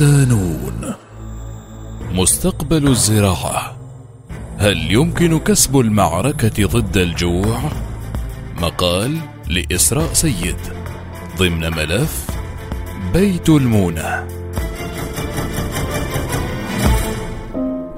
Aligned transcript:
صدانون 0.00 0.94
مستقبل 2.12 2.88
الزراعة. 2.88 3.76
هل 4.58 4.92
يمكن 4.92 5.38
كسب 5.38 5.80
المعركة 5.80 6.66
ضد 6.66 6.96
الجوع؟ 6.96 7.58
مقال 8.56 9.18
لإسراء 9.48 10.12
سيد. 10.12 10.56
ضمن 11.38 11.60
ملف 11.60 12.26
بيت 13.12 13.48
المونة. 13.48 14.26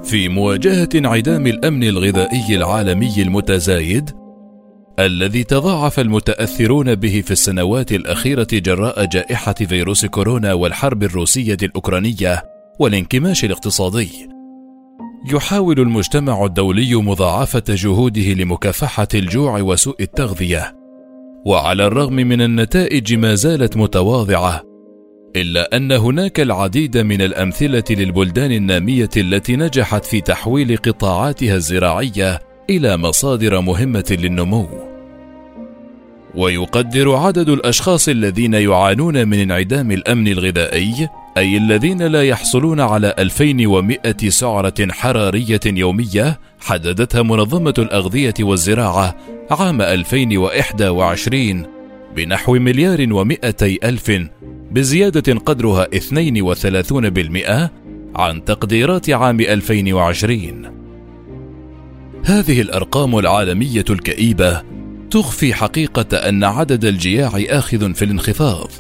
في 0.04 0.28
مواجهة 0.28 0.88
انعدام 0.94 1.46
الأمن 1.46 1.84
الغذائي 1.84 2.56
العالمي 2.56 3.22
المتزايد 3.22 4.21
الذي 4.98 5.44
تضاعف 5.44 6.00
المتأثرون 6.00 6.94
به 6.94 7.22
في 7.26 7.30
السنوات 7.30 7.92
الأخيرة 7.92 8.46
جراء 8.52 9.04
جائحة 9.04 9.54
فيروس 9.54 10.06
كورونا 10.06 10.52
والحرب 10.52 11.02
الروسية 11.02 11.56
الأوكرانية 11.62 12.42
والانكماش 12.78 13.44
الاقتصادي. 13.44 14.28
يحاول 15.32 15.80
المجتمع 15.80 16.44
الدولي 16.44 16.94
مضاعفة 16.94 17.62
جهوده 17.68 18.32
لمكافحة 18.32 19.08
الجوع 19.14 19.60
وسوء 19.60 19.96
التغذية. 20.00 20.76
وعلى 21.46 21.86
الرغم 21.86 22.14
من 22.14 22.42
النتائج 22.42 23.14
ما 23.14 23.34
زالت 23.34 23.76
متواضعة 23.76 24.62
إلا 25.36 25.76
أن 25.76 25.92
هناك 25.92 26.40
العديد 26.40 26.98
من 26.98 27.22
الأمثلة 27.22 27.84
للبلدان 27.90 28.52
النامية 28.52 29.10
التي 29.16 29.56
نجحت 29.56 30.04
في 30.04 30.20
تحويل 30.20 30.76
قطاعاتها 30.76 31.54
الزراعية 31.54 32.40
إلى 32.70 32.96
مصادر 32.96 33.60
مهمة 33.60 34.16
للنمو. 34.20 34.81
ويقدر 36.34 37.14
عدد 37.14 37.48
الأشخاص 37.48 38.08
الذين 38.08 38.54
يعانون 38.54 39.28
من 39.28 39.38
انعدام 39.38 39.90
الأمن 39.90 40.28
الغذائي 40.28 41.08
أي 41.36 41.56
الذين 41.56 42.02
لا 42.02 42.22
يحصلون 42.22 42.80
على 42.80 43.14
2100 43.18 44.28
سعرة 44.28 44.88
حرارية 44.90 45.60
يومية 45.66 46.40
حددتها 46.60 47.22
منظمة 47.22 47.74
الأغذية 47.78 48.34
والزراعة 48.40 49.16
عام 49.50 49.82
2021 49.82 51.66
بنحو 52.16 52.54
مليار 52.54 53.12
ومئتي 53.12 53.78
ألف 53.84 54.12
بزيادة 54.70 55.34
قدرها 55.34 55.86
32% 55.94 57.70
عن 58.16 58.44
تقديرات 58.44 59.10
عام 59.10 59.40
2020 59.40 60.72
هذه 62.24 62.60
الأرقام 62.60 63.18
العالمية 63.18 63.84
الكئيبة 63.90 64.71
تخفي 65.12 65.54
حقيقة 65.54 66.16
أن 66.16 66.44
عدد 66.44 66.84
الجياع 66.84 67.32
آخذ 67.48 67.94
في 67.94 68.04
الانخفاض. 68.04 68.70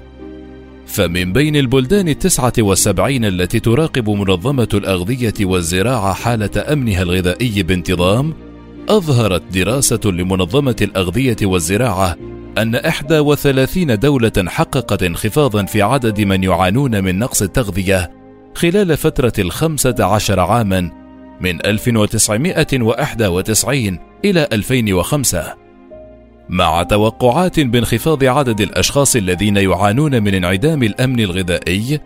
فمن 0.86 1.32
بين 1.32 1.56
البلدان 1.56 2.08
التسعة 2.08 2.52
والسبعين 2.58 3.24
التي 3.24 3.60
تراقب 3.60 4.10
منظمة 4.10 4.68
الأغذية 4.74 5.34
والزراعة 5.40 6.14
حالة 6.14 6.72
أمنها 6.72 7.02
الغذائي 7.02 7.62
بانتظام 7.62 8.34
أظهرت 8.88 9.42
دراسة 9.52 10.00
لمنظمة 10.04 10.76
الأغذية 10.82 11.36
والزراعة 11.42 12.16
أن 12.58 12.80
31 13.10 13.98
دولة 13.98 14.32
حققت 14.46 15.02
انخفاضا 15.02 15.64
في 15.64 15.82
عدد 15.82 16.20
من 16.20 16.44
يعانون 16.44 17.04
من 17.04 17.18
نقص 17.18 17.42
التغذية 17.42 18.10
خلال 18.54 18.96
فترة 18.96 19.32
الخمسة 19.38 19.94
عشر 20.00 20.40
عاما 20.40 20.90
من 21.40 21.66
1991 21.66 23.98
إلى 24.24 24.48
2005 24.52 25.61
مع 26.48 26.82
توقعات 26.82 27.60
بانخفاض 27.60 28.24
عدد 28.24 28.60
الأشخاص 28.60 29.16
الذين 29.16 29.56
يعانون 29.56 30.22
من 30.22 30.34
انعدام 30.34 30.82
الأمن 30.82 31.20
الغذائي 31.20 32.00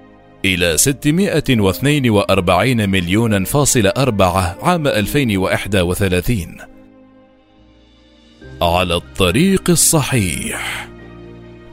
إلى 0.44 0.76
642 0.76 2.88
مليون 2.88 3.44
فاصل 3.44 3.86
أربعة 3.86 4.56
عام 4.62 4.86
2031 4.86 6.56
على 8.62 8.94
الطريق 8.94 9.70
الصحيح. 9.70 10.88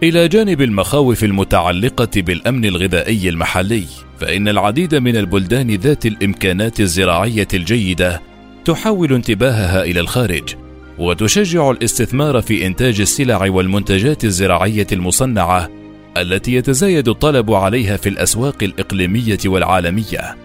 إلى 0.03 0.27
جانب 0.27 0.61
المخاوف 0.61 1.23
المتعلقة 1.23 2.21
بالأمن 2.21 2.65
الغذائي 2.65 3.29
المحلي 3.29 3.85
فإن 4.19 4.47
العديد 4.47 4.95
من 4.95 5.17
البلدان 5.17 5.71
ذات 5.71 6.05
الإمكانات 6.05 6.79
الزراعية 6.79 7.47
الجيدة 7.53 8.21
تحول 8.65 9.13
انتباهها 9.13 9.83
إلى 9.83 9.99
الخارج 9.99 10.62
وتشجع 10.99 11.71
الاستثمار 11.71 12.41
في 12.41 12.67
إنتاج 12.67 13.01
السلع 13.01 13.49
والمنتجات 13.49 14.23
الزراعية 14.23 14.87
المصنعة 14.91 15.69
التي 16.17 16.53
يتزايد 16.53 17.07
الطلب 17.09 17.51
عليها 17.51 17.97
في 17.97 18.09
الأسواق 18.09 18.63
الإقليمية 18.63 19.39
والعالمية 19.45 20.37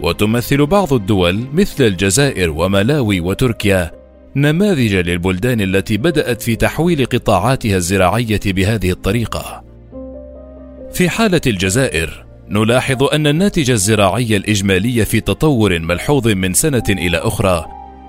وتمثل 0.00 0.66
بعض 0.66 0.92
الدول 0.92 1.44
مثل 1.52 1.84
الجزائر 1.84 2.50
وملاوي 2.50 3.20
وتركيا 3.20 3.90
نماذج 4.36 4.94
للبلدان 4.94 5.60
التي 5.60 5.96
بدأت 5.96 6.42
في 6.42 6.56
تحويل 6.56 7.06
قطاعاتها 7.06 7.76
الزراعية 7.76 8.40
بهذه 8.46 8.90
الطريقة. 8.90 9.64
في 10.92 11.08
حالة 11.08 11.40
الجزائر، 11.46 12.24
نلاحظ 12.48 13.02
أن 13.02 13.26
الناتج 13.26 13.70
الزراعي 13.70 14.36
الإجمالي 14.36 15.04
في 15.04 15.20
تطور 15.20 15.78
ملحوظ 15.78 16.28
من 16.28 16.54
سنة 16.54 16.82
إلى 16.88 17.16
أخرى، 17.18 17.66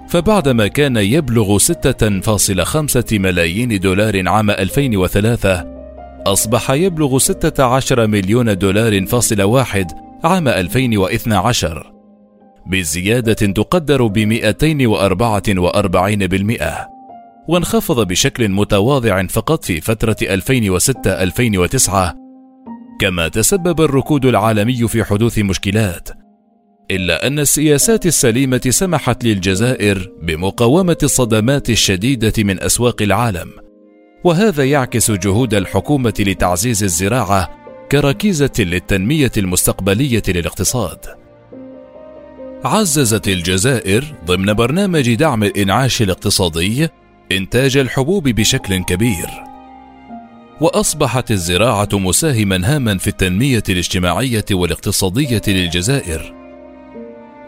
فبعدما 0.10 0.68
كان 0.68 0.98
يبلغ 0.98 1.58
6.5 1.58 3.14
ملايين 3.14 3.80
دولار 3.80 4.30
عام 4.30 4.50
2003 4.50 5.80
أصبح 6.28 6.72
يبلغ 6.72 7.18
16 7.18 8.08
مليون 8.08 8.58
دولار 8.58 9.06
فاصل 9.06 9.42
واحد 9.42 9.92
عام 10.24 10.48
2012 10.48 11.94
بزيادة 12.68 13.34
تقدر 13.34 14.08
ب 14.08 14.20
244% 14.20 14.24
وانخفض 17.48 18.08
بشكل 18.08 18.50
متواضع 18.50 19.28
فقط 19.28 19.64
في 19.64 19.82
فترة 19.82 20.16
2006-2009 20.22 20.30
كما 23.00 23.28
تسبب 23.28 23.82
الركود 23.82 24.26
العالمي 24.26 24.88
في 24.88 25.04
حدوث 25.04 25.40
مشكلات. 25.40 26.19
إلا 26.92 27.28
أن 27.28 27.40
السياسات 27.40 28.06
السليمة 28.06 28.62
سمحت 28.70 29.24
للجزائر 29.24 30.12
بمقاومة 30.22 30.98
الصدمات 31.04 31.70
الشديدة 31.70 32.34
من 32.38 32.64
أسواق 32.64 33.02
العالم. 33.02 33.52
وهذا 34.24 34.66
يعكس 34.66 35.12
جهود 35.12 35.54
الحكومة 35.54 36.14
لتعزيز 36.20 36.84
الزراعة 36.84 37.50
كركيزة 37.92 38.52
للتنمية 38.60 39.32
المستقبلية 39.38 40.24
للاقتصاد. 40.28 40.98
عززت 42.64 43.28
الجزائر 43.28 44.06
ضمن 44.26 44.54
برنامج 44.54 45.14
دعم 45.14 45.44
الإنعاش 45.44 46.02
الاقتصادي 46.02 46.90
إنتاج 47.32 47.78
الحبوب 47.78 48.30
بشكل 48.30 48.84
كبير. 48.84 49.30
وأصبحت 50.62 51.32
الزراعة 51.32 51.90
مساهما 51.94 52.76
هاما 52.76 52.98
في 52.98 53.08
التنمية 53.08 53.64
الاجتماعية 53.70 54.46
والاقتصادية 54.52 55.42
للجزائر. 55.48 56.39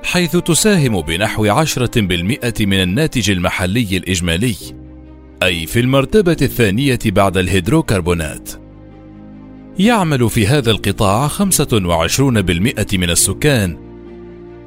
حيث 0.04 0.38
تساهم 0.38 1.02
بنحو 1.02 1.46
عشرة 1.46 2.02
بالمئة 2.02 2.54
من 2.60 2.82
الناتج 2.82 3.32
المحلي 3.32 3.98
الإجمالي 3.98 4.56
أي 5.44 5.66
في 5.66 5.80
المرتبة 5.80 6.38
الثانية 6.42 7.00
بعد 7.06 7.38
الهيدروكربونات. 7.38 8.50
يعمل 9.80 10.30
في 10.30 10.48
هذا 10.48 10.72
القطاع 10.72 11.28
25% 11.28 12.94
من 12.94 13.10
السكان 13.10 13.78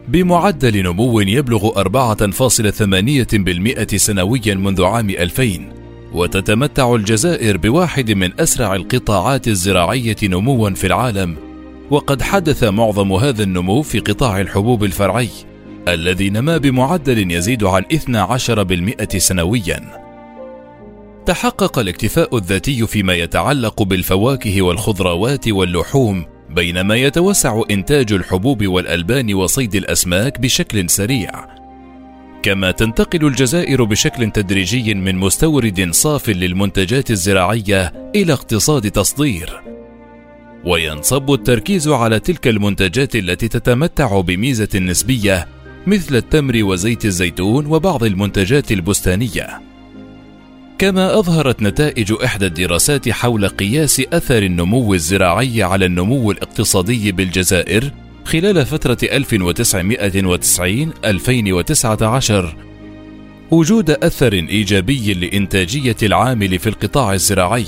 بمعدل 0.09 0.83
نمو 0.83 1.21
يبلغ 1.21 1.83
4.8% 1.83 3.97
سنويا 3.97 4.55
منذ 4.55 4.85
عام 4.85 5.11
2000 5.11 5.73
وتتمتع 6.13 6.95
الجزائر 6.95 7.57
بواحد 7.57 8.13
من 8.13 8.41
أسرع 8.41 8.75
القطاعات 8.75 9.49
الزراعية 9.49 10.17
نموا 10.23 10.71
في 10.71 10.87
العالم. 10.87 11.54
وقد 11.91 12.23
حدث 12.23 12.65
معظم 12.65 13.13
هذا 13.13 13.43
النمو 13.43 13.83
في 13.83 13.99
قطاع 13.99 14.41
الحبوب 14.41 14.85
الفرعي 14.85 15.29
الذي 15.89 16.31
نما 16.31 16.57
بمعدل 16.57 17.33
يزيد 17.33 17.65
عن 17.65 17.83
12% 17.83 19.17
سنويا 19.19 20.05
تحقق 21.27 21.79
الاكتفاء 21.79 22.37
الذاتي 22.37 22.87
فيما 22.87 23.15
يتعلق 23.15 23.83
بالفواكه 23.83 24.63
والخضروات 24.63 25.49
واللحوم 25.49 26.25
بينما 26.51 26.95
يتوسع 26.95 27.63
إنتاج 27.71 28.13
الحبوب 28.13 28.67
والألبان 28.67 29.35
وصيد 29.35 29.75
الأسماك 29.75 30.41
بشكل 30.41 30.91
سريع. 30.91 31.31
كما 32.43 32.71
تنتقل 32.71 33.27
الجزائر 33.27 33.85
بشكل 33.85 34.31
تدريجي 34.31 34.95
من 34.95 35.17
مستورد 35.17 35.89
صاف 35.91 36.29
للمنتجات 36.29 37.11
الزراعية 37.11 38.11
إلى 38.15 38.33
اقتصاد 38.33 38.91
تصدير. 38.91 39.74
وينصب 40.67 41.33
التركيز 41.33 41.89
على 41.89 42.21
تلك 42.21 42.49
المنتجات 42.49 43.17
التي 43.17 43.49
تتمتع 43.49 44.21
بميزة 44.21 44.69
نسبية 44.75 45.49
مثل 45.87 46.17
التمر 46.17 46.65
وزيت 46.65 47.05
الزيتون 47.05 47.67
وبعض 47.67 48.05
المنتجات 48.05 48.73
البستانية. 48.73 49.61
كما 50.79 51.19
أظهرت 51.19 51.63
نتائج 51.63 52.13
إحدى 52.25 52.47
الدراسات 52.47 53.09
حول 53.09 53.49
قياس 53.49 54.03
أثر 54.13 54.43
النمو 54.43 54.95
الزراعي 54.95 55.63
على 55.63 55.87
النمو 55.87 56.31
الاقتصادي 56.31 57.13
بالجزائر 57.13 57.91
خلال 58.25 58.67
فترة 58.67 58.99
1990-2019 62.51 62.55
وجود 63.51 63.91
أثر 63.91 64.33
إيجابي 64.33 65.15
لإنتاجية 65.15 65.97
العامل 66.03 66.59
في 66.59 66.67
القطاع 66.69 67.15
الزراعي 67.15 67.67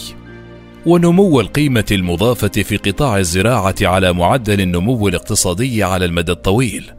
ونمو 0.87 1.41
القيمة 1.41 1.85
المضافة 1.93 2.49
في 2.49 2.77
قطاع 2.77 3.19
الزراعة 3.19 3.75
على 3.83 4.13
معدل 4.13 4.61
النمو 4.61 5.09
الاقتصادي 5.09 5.85
على 5.85 6.05
المدى 6.05 6.33
الطويل 6.33 6.93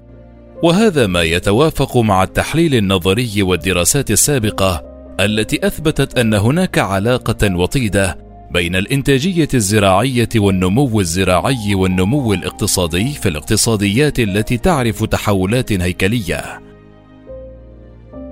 وهذا 0.63 1.07
ما 1.07 1.23
يتوافق 1.23 1.97
مع 1.97 2.23
التحليل 2.23 2.75
النظري 2.75 3.41
والدراسات 3.41 4.11
السابقة 4.11 4.83
التي 5.19 5.67
أثبتت 5.67 6.17
أن 6.19 6.33
هناك 6.33 6.77
علاقة 6.77 7.55
وطيدة 7.55 8.17
بين 8.51 8.75
الإنتاجية 8.75 9.47
الزراعية 9.53 10.29
والنمو 10.35 10.99
الزراعي 10.99 11.75
والنمو 11.75 12.33
الاقتصادي 12.33 13.13
في 13.13 13.29
الاقتصاديات 13.29 14.19
التي 14.19 14.57
تعرف 14.57 15.03
تحولات 15.03 15.73
هيكلية. 15.73 16.61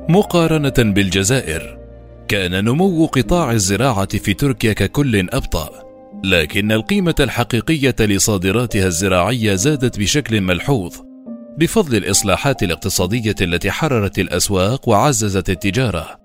مقارنة 0.09 0.73
بالجزائر، 0.77 1.77
كان 2.27 2.66
نمو 2.66 3.06
قطاع 3.06 3.51
الزراعة 3.51 4.18
في 4.18 4.33
تركيا 4.33 4.74
ككل 4.74 5.30
أبطأ، 5.30 5.69
لكن 6.24 6.72
القيمة 6.72 7.16
الحقيقية 7.19 7.95
لصادراتها 8.00 8.88
الزراعية 8.88 9.56
زادت 9.56 10.00
بشكل 10.00 10.42
ملحوظ 10.42 10.95
بفضل 11.57 11.98
الإصلاحات 11.98 12.63
الاقتصادية 12.63 13.36
التي 13.42 13.72
حررت 13.72 14.19
الأسواق 14.19 14.89
وعززت 14.89 15.50
التجارة، 15.50 16.19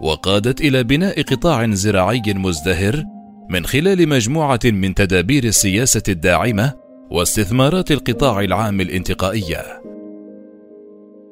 وقادت 0.00 0.60
إلى 0.60 0.82
بناء 0.82 1.22
قطاع 1.22 1.70
زراعي 1.70 2.22
مزدهر 2.26 3.04
من 3.50 3.66
خلال 3.66 4.08
مجموعة 4.08 4.60
من 4.64 4.94
تدابير 4.94 5.44
السياسة 5.44 6.02
الداعمة 6.08 6.72
واستثمارات 7.10 7.90
القطاع 7.90 8.40
العام 8.40 8.80
الانتقائية. 8.80 9.82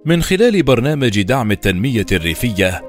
من 0.05 0.23
خلال 0.23 0.63
برنامج 0.63 1.23
دعم 1.23 1.53
التنمية 1.53 2.07
الريفية، 2.13 2.88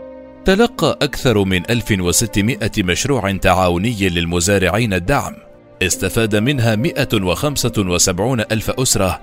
تلقى 0.50 1.00
أكثر 1.02 1.44
من 1.44 1.70
1600 1.70 2.72
مشروع 2.78 3.32
تعاوني 3.32 4.10
للمزارعين 4.10 4.94
الدعم، 4.94 5.36
استفاد 5.82 6.36
منها 6.36 6.76
175 6.76 8.40
ألف 8.40 8.70
أسرة، 8.70 9.22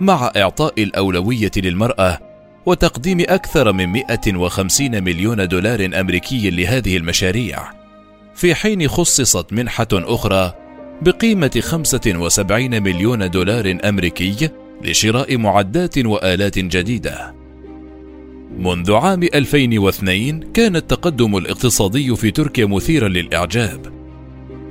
مع 0.00 0.32
إعطاء 0.36 0.82
الأولوية 0.82 1.50
للمرأة 1.56 2.18
وتقديم 2.66 3.20
أكثر 3.20 3.72
من 3.72 3.86
150 3.86 5.04
مليون 5.04 5.48
دولار 5.48 5.90
أمريكي 6.00 6.50
لهذه 6.50 6.96
المشاريع. 6.96 7.58
في 8.34 8.54
حين 8.54 8.88
خصصت 8.88 9.52
منحة 9.52 9.88
أخرى 9.92 10.54
بقيمة 11.02 11.60
75 11.60 12.82
مليون 12.82 13.30
دولار 13.30 13.78
أمريكي 13.84 14.50
لشراء 14.82 15.36
معدات 15.36 15.98
وآلات 15.98 16.58
جديدة. 16.58 17.37
منذ 18.56 18.92
عام 18.92 19.22
2002 19.22 20.40
كان 20.40 20.76
التقدم 20.76 21.36
الاقتصادي 21.36 22.16
في 22.16 22.30
تركيا 22.30 22.66
مثيرا 22.66 23.08
للإعجاب، 23.08 23.92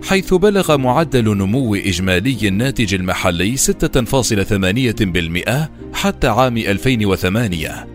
حيث 0.04 0.34
بلغ 0.34 0.78
معدل 0.78 1.38
نمو 1.38 1.76
إجمالي 1.76 2.48
الناتج 2.48 2.94
المحلي 2.94 3.58
6.8% 3.58 5.70
حتى 5.94 6.28
عام 6.28 6.58
2008 6.58 7.88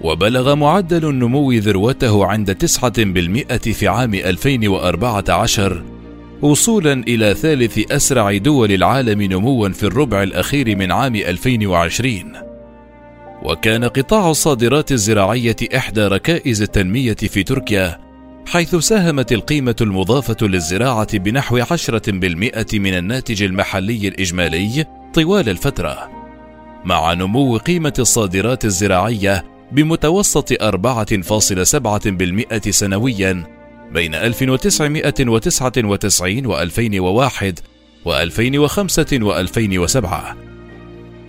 وبلغ 0.00 0.54
معدل 0.54 1.08
النمو 1.08 1.52
ذروته 1.52 2.26
عند 2.26 2.54
تسعة 2.54 3.04
بالمئة 3.04 3.58
في 3.58 3.88
عام 3.88 4.14
2014 4.14 5.82
وصولا 6.42 6.92
إلى 6.92 7.34
ثالث 7.34 7.92
أسرع 7.92 8.36
دول 8.36 8.72
العالم 8.72 9.22
نموا 9.22 9.68
في 9.68 9.82
الربع 9.82 10.22
الأخير 10.22 10.76
من 10.76 10.92
عام 10.92 11.14
2020 11.14 12.45
وكان 13.42 13.84
قطاع 13.84 14.30
الصادرات 14.30 14.92
الزراعية 14.92 15.56
إحدى 15.76 16.06
ركائز 16.06 16.62
التنمية 16.62 17.14
في 17.14 17.42
تركيا 17.42 18.06
حيث 18.46 18.74
ساهمت 18.74 19.32
القيمة 19.32 19.76
المضافة 19.80 20.36
للزراعة 20.42 21.18
بنحو 21.18 21.58
عشرة 21.70 22.12
بالمئة 22.12 22.78
من 22.78 22.94
الناتج 22.94 23.42
المحلي 23.42 24.08
الإجمالي 24.08 24.84
طوال 25.14 25.48
الفترة. 25.48 26.10
مع 26.84 27.12
نمو 27.12 27.56
قيمة 27.56 27.94
الصادرات 27.98 28.64
الزراعية 28.64 29.44
بمتوسط 29.72 30.52
4.7% 30.52 32.70
سنويا 32.70 33.44
بين 33.92 34.14
1999 34.14 36.46
و 36.46 36.58
2001 36.58 37.60
و 38.04 38.14
2005 38.14 39.18
و 39.22 39.40
2007 39.40 40.45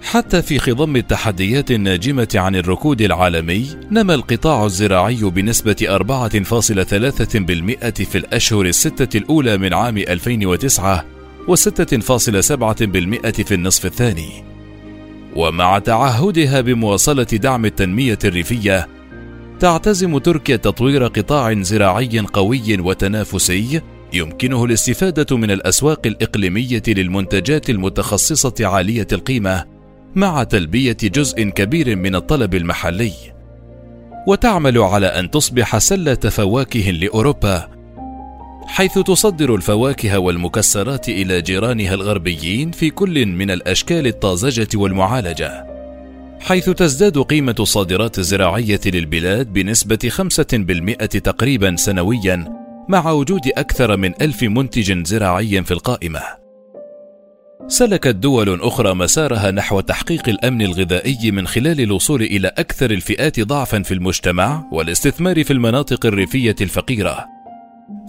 حتى 0.07 0.41
في 0.41 0.59
خضم 0.59 0.95
التحديات 0.95 1.71
الناجمة 1.71 2.27
عن 2.35 2.55
الركود 2.55 3.01
العالمي 3.01 3.67
نما 3.91 4.13
القطاع 4.13 4.65
الزراعي 4.65 5.15
بنسبة 5.15 5.75
4.3% 5.81 8.03
في 8.03 8.17
الأشهر 8.17 8.65
الستة 8.65 9.17
الأولى 9.17 9.57
من 9.57 9.73
عام 9.73 9.97
2009 9.97 11.05
و6.7% 11.47 13.43
في 13.43 13.53
النصف 13.53 13.85
الثاني. 13.85 14.29
ومع 15.35 15.79
تعهدها 15.79 16.61
بمواصلة 16.61 17.23
دعم 17.23 17.65
التنمية 17.65 18.19
الريفية 18.25 18.87
تعتزم 19.59 20.17
تركيا 20.17 20.55
تطوير 20.55 21.07
قطاع 21.07 21.61
زراعي 21.61 22.19
قوي 22.19 22.77
وتنافسي 22.79 23.81
يمكنه 24.13 24.65
الاستفادة 24.65 25.37
من 25.37 25.51
الأسواق 25.51 26.07
الإقليمية 26.07 26.83
للمنتجات 26.87 27.69
المتخصصة 27.69 28.53
عالية 28.59 29.07
القيمة. 29.11 29.76
مع 30.17 30.43
تلبية 30.43 30.97
جزء 31.03 31.43
كبير 31.43 31.95
من 31.95 32.15
الطلب 32.15 32.55
المحلي. 32.55 33.11
وتعمل 34.27 34.77
على 34.77 35.07
أن 35.07 35.31
تصبح 35.31 35.77
سلة 35.77 36.15
فواكه 36.15 36.91
لأوروبا 36.91 37.69
حيث 38.67 38.99
تصدر 38.99 39.55
الفواكه 39.55 40.19
والمكسرات 40.19 41.09
إلى 41.09 41.41
جيرانها 41.41 41.93
الغربيين 41.93 42.71
في 42.71 42.89
كل 42.89 43.25
من 43.25 43.51
الأشكال 43.51 44.07
الطازجة 44.07 44.67
والمعالجة 44.75 45.65
حيث 46.39 46.69
تزداد 46.69 47.17
قيمة 47.17 47.55
الصادرات 47.59 48.19
الزراعية 48.19 48.81
للبلاد 48.85 49.53
بنسبة 49.53 50.09
5% 50.09 51.05
تقريبا 51.05 51.75
سنويا 51.75 52.45
مع 52.89 53.11
وجود 53.11 53.47
أكثر 53.57 53.97
من 53.97 54.21
ألف 54.21 54.43
منتج 54.43 55.07
زراعي 55.07 55.63
في 55.63 55.71
القائمة. 55.71 56.46
سلكت 57.65 58.07
دول 58.07 58.61
أخرى 58.61 58.93
مسارها 58.93 59.51
نحو 59.51 59.79
تحقيق 59.79 60.29
الأمن 60.29 60.61
الغذائي 60.61 61.31
من 61.31 61.47
خلال 61.47 61.81
الوصول 61.81 62.21
إلى 62.21 62.47
أكثر 62.47 62.91
الفئات 62.91 63.39
ضعفا 63.39 63.81
في 63.81 63.93
المجتمع 63.93 64.65
والاستثمار 64.71 65.43
في 65.43 65.53
المناطق 65.53 66.05
الريفية 66.05 66.55
الفقيرة. 66.61 67.25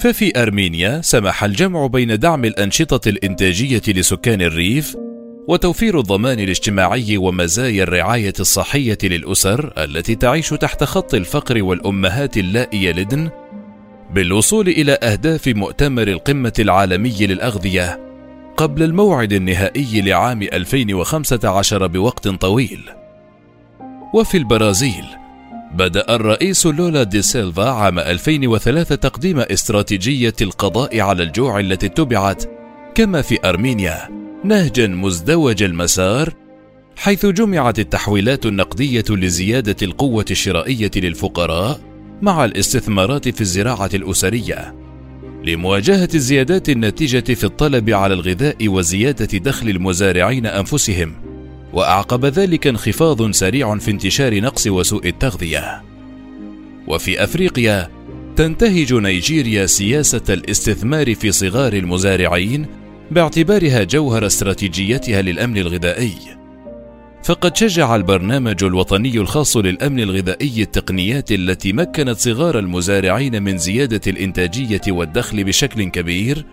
ففي 0.01 0.43
أرمينيا 0.43 1.01
سمح 1.01 1.45
الجمع 1.45 1.87
بين 1.87 2.19
دعم 2.19 2.45
الأنشطة 2.45 3.09
الإنتاجية 3.09 3.83
لسكان 3.89 4.43
الريف 4.43 4.97
وتوفير 5.49 6.01
الضمان 6.01 6.41
الاجتماعي 6.41 7.17
ومزايا 7.17 7.83
الرعاية 7.83 8.35
الصحية 8.41 8.99
للأسر 9.03 9.73
التي 9.79 10.15
تعيش 10.15 10.49
تحت 10.49 10.85
خط 10.85 11.15
الفقر 11.15 11.63
والأمهات 11.63 12.39
اللائي 12.39 12.85
يلدن 12.85 13.31
بالوصول 14.15 14.69
إلى 14.69 14.93
أهداف 14.93 15.49
مؤتمر 15.49 16.09
القمة 16.09 16.53
العالمي 16.59 17.17
للأغذية. 17.21 18.08
قبل 18.59 18.83
الموعد 18.83 19.33
النهائي 19.33 20.01
لعام 20.01 20.43
2015 20.43 21.87
بوقت 21.87 22.29
طويل. 22.29 22.81
وفي 24.15 24.37
البرازيل 24.37 25.05
بدأ 25.75 26.15
الرئيس 26.15 26.67
لولا 26.67 27.03
دي 27.03 27.23
سيلفا 27.23 27.71
عام 27.71 27.99
2003 27.99 28.95
تقديم 28.95 29.39
استراتيجية 29.39 30.35
القضاء 30.43 31.01
على 31.01 31.23
الجوع 31.23 31.61
التي 31.61 31.87
اتبعت 31.87 32.45
كما 32.95 33.23
في 33.23 33.49
أرمينيا 33.49 34.09
نهجا 34.45 34.87
مزدوج 34.87 35.63
المسار 35.63 36.33
حيث 36.97 37.27
جمعت 37.27 37.79
التحويلات 37.79 38.47
النقدية 38.47 39.05
لزيادة 39.11 39.77
القوة 39.83 40.27
الشرائية 40.31 40.91
للفقراء 40.97 41.81
مع 42.23 42.45
الاستثمارات 42.45 43.29
في 43.29 43.41
الزراعة 43.41 43.91
الأسرية 43.95 44.88
لمواجهة 45.49 46.09
الزيادات 46.15 46.69
الناتجة 46.69 47.35
في 47.35 47.45
الطلب 47.45 47.91
على 47.91 48.15
الغذاء 48.15 48.69
وزيادة 48.69 49.39
دخل 49.39 49.69
المزارعين 49.69 50.47
أنفسهم. 50.47 51.15
وأعقب 51.73 52.25
ذلك 52.25 52.67
انخفاض 52.67 53.31
سريع 53.31 53.79
في 53.79 53.91
انتشار 53.91 54.41
نقص 54.41 54.67
وسوء 54.67 55.09
التغذية. 55.09 55.83
وفي 56.87 57.25
أفريقيا 57.25 57.91
تنتهج 58.37 58.95
نيجيريا 58.95 59.67
سياسة 59.67 60.23
الاستثمار 60.29 61.15
في 61.15 61.33
صغار 61.33 61.73
المزارعين 61.73 62.67
باعتبارها 63.11 63.85
جوهر 63.85 64.27
استراتيجيتها 64.27 65.23
للأمن 65.23 65.59
الغذائي. 65.59 66.38
فقد 67.23 67.57
شجع 67.57 67.97
البرنامج 67.97 68.65
الوطني 68.65 69.19
الخاص 69.19 69.57
للأمن 69.57 70.01
الغذائي 70.01 70.63
التقنيات 70.63 71.33
التي 71.33 71.73
مكنت 71.73 72.19
صغار 72.19 72.59
المزارعين 72.59 73.43
من 73.43 73.59
زيادة 73.59 74.01
الإنتاجية 74.07 74.81
والدخل 74.89 75.45
بشكل 75.45 75.85
كبير 75.85 76.47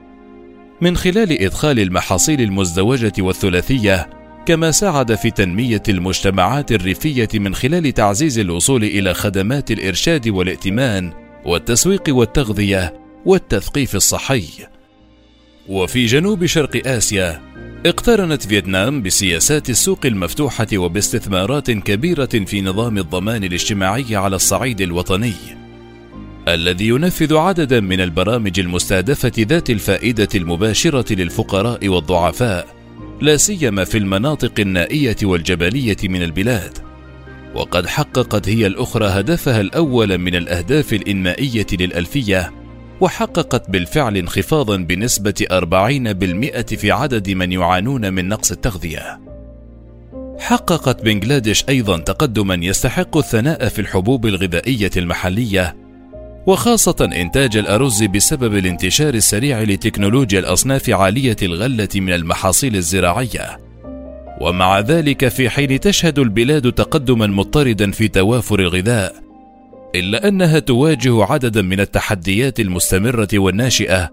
من 0.81 0.97
خلال 0.97 1.41
إدخال 1.41 1.79
المحاصيل 1.79 2.41
المزدوجة 2.41 3.13
والثلاثية 3.19 4.09
كما 4.45 4.71
ساعد 4.71 5.15
في 5.15 5.31
تنمية 5.31 5.83
المجتمعات 5.89 6.71
الريفية 6.71 7.29
من 7.33 7.55
خلال 7.55 7.93
تعزيز 7.93 8.39
الوصول 8.39 8.83
إلى 8.83 9.13
خدمات 9.13 9.71
الإرشاد 9.71 10.27
والائتمان 10.27 11.13
والتسويق 11.45 12.03
والتغذية 12.09 12.93
والتثقيف 13.25 13.95
الصحي. 13.95 14.43
وفي 15.67 16.05
جنوب 16.05 16.45
شرق 16.45 16.87
آسيا 16.87 17.41
اقترنت 17.85 18.47
فيتنام 18.47 19.01
بسياسات 19.01 19.69
السوق 19.69 20.05
المفتوحة 20.05 20.67
وباستثمارات 20.75 21.71
كبيرة 21.71 22.25
في 22.25 22.61
نظام 22.61 22.97
الضمان 22.97 23.43
الاجتماعي 23.43 24.15
على 24.15 24.35
الصعيد 24.35 24.81
الوطني 24.81 25.33
الذي 26.47 26.87
ينفذ 26.87 27.37
عددا 27.37 27.79
من 27.79 28.01
البرامج 28.01 28.59
المستهدفة 28.59 29.31
ذات 29.39 29.69
الفائدة 29.69 30.27
المباشرة 30.35 31.13
للفقراء 31.13 31.87
والضعفاء 31.87 32.75
لا 33.21 33.37
سيما 33.37 33.83
في 33.83 33.97
المناطق 33.97 34.59
النائية 34.59 35.17
والجبلية 35.23 35.97
من 36.03 36.23
البلاد. 36.23 36.77
وقد 37.55 37.87
حققت 37.87 38.49
هي 38.49 38.67
الأخرى 38.67 39.05
هدفها 39.05 39.61
الأول 39.61 40.17
من 40.17 40.35
الأهداف 40.35 40.93
الإنمائية 40.93 41.67
للألفية 41.71 42.64
وحققت 43.01 43.69
بالفعل 43.69 44.17
انخفاضا 44.17 44.77
بنسبة 44.77 45.45
40% 45.51 46.75
في 46.75 46.91
عدد 46.91 47.29
من 47.29 47.51
يعانون 47.51 48.13
من 48.13 48.27
نقص 48.27 48.51
التغذية. 48.51 49.19
حققت 50.39 51.03
بنغلاديش 51.03 51.65
أيضا 51.69 51.97
تقدما 51.97 52.55
يستحق 52.55 53.17
الثناء 53.17 53.67
في 53.67 53.79
الحبوب 53.79 54.25
الغذائية 54.25 54.91
المحلية 54.97 55.75
وخاصة 56.47 57.09
إنتاج 57.15 57.57
الأرز 57.57 58.03
بسبب 58.03 58.55
الانتشار 58.55 59.13
السريع 59.13 59.61
لتكنولوجيا 59.61 60.39
الأصناف 60.39 60.89
عالية 60.89 61.35
الغلة 61.41 61.89
من 61.95 62.13
المحاصيل 62.13 62.75
الزراعية. 62.75 63.59
ومع 64.41 64.79
ذلك 64.79 65.27
في 65.27 65.49
حين 65.49 65.79
تشهد 65.79 66.19
البلاد 66.19 66.71
تقدما 66.71 67.27
مضطردا 67.27 67.91
في 67.91 68.07
توافر 68.07 68.59
الغذاء، 68.59 69.24
إلا 69.99 70.27
أنها 70.27 70.59
تواجه 70.59 71.23
عددا 71.23 71.61
من 71.61 71.79
التحديات 71.79 72.59
المستمرة 72.59 73.27
والناشئة 73.33 74.09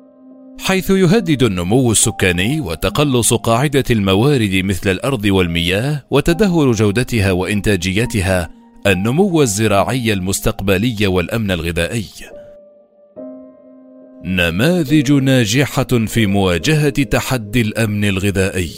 حيث 0.60 0.90
يهدد 0.90 1.42
النمو 1.42 1.92
السكاني 1.92 2.60
وتقلص 2.60 3.34
قاعدة 3.34 3.84
الموارد 3.90 4.64
مثل 4.64 4.90
الأرض 4.90 5.24
والمياه 5.24 6.02
وتدهور 6.10 6.72
جودتها 6.72 7.32
وإنتاجيتها 7.32 8.50
النمو 8.86 9.42
الزراعي 9.42 10.12
المستقبلي 10.12 11.06
والأمن 11.06 11.50
الغذائي. 11.50 12.04
نماذج 14.24 15.12
ناجحة 15.12 16.06
في 16.06 16.26
مواجهة 16.26 17.02
تحدي 17.02 17.60
الأمن 17.60 18.04
الغذائي 18.04 18.72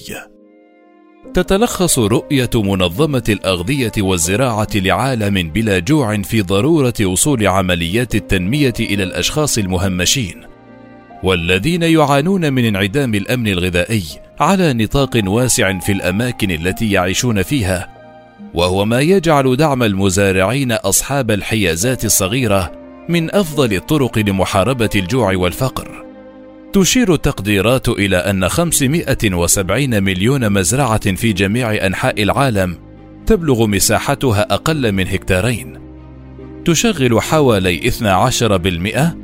تتلخص 1.34 1.98
رؤية 1.98 2.50
منظمة 2.54 3.22
الأغذية 3.28 3.92
والزراعة 3.98 4.68
لعالم 4.74 5.50
بلا 5.50 5.78
جوع 5.78 6.22
في 6.22 6.42
ضرورة 6.42 6.94
وصول 7.02 7.46
عمليات 7.46 8.14
التنمية 8.14 8.74
إلى 8.80 9.02
الأشخاص 9.02 9.58
المهمشين، 9.58 10.42
والذين 11.22 11.82
يعانون 11.82 12.52
من 12.52 12.64
انعدام 12.64 13.14
الأمن 13.14 13.48
الغذائي 13.48 14.04
على 14.40 14.72
نطاق 14.72 15.20
واسع 15.26 15.78
في 15.78 15.92
الأماكن 15.92 16.50
التي 16.50 16.90
يعيشون 16.90 17.42
فيها، 17.42 17.88
وهو 18.54 18.84
ما 18.84 19.00
يجعل 19.00 19.56
دعم 19.56 19.82
المزارعين 19.82 20.72
أصحاب 20.72 21.30
الحيازات 21.30 22.04
الصغيرة 22.04 22.72
من 23.08 23.34
أفضل 23.34 23.74
الطرق 23.74 24.18
لمحاربة 24.18 24.90
الجوع 24.96 25.36
والفقر. 25.36 26.04
تشير 26.74 27.14
التقديرات 27.14 27.88
إلى 27.88 28.16
أن 28.16 28.48
570 28.48 30.02
مليون 30.02 30.52
مزرعة 30.52 31.14
في 31.14 31.32
جميع 31.32 31.86
أنحاء 31.86 32.22
العالم 32.22 32.78
تبلغ 33.26 33.66
مساحتها 33.66 34.54
أقل 34.54 34.92
من 34.92 35.08
هكتارين. 35.08 35.78
تشغل 36.64 37.22
حوالي 37.22 37.90
12% 37.90 39.16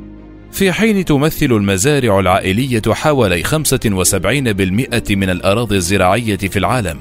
في 0.51 0.71
حين 0.71 1.05
تمثل 1.05 1.45
المزارع 1.45 2.19
العائلية 2.19 2.81
حوالي 2.87 3.43
75% 3.43 5.15
من 5.15 5.29
الأراضي 5.29 5.75
الزراعية 5.75 6.37
في 6.37 6.59
العالم. 6.59 6.97